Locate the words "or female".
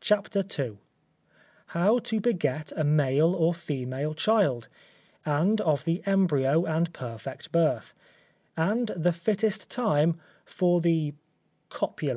3.34-4.14